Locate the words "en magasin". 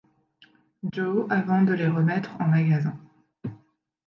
2.41-2.97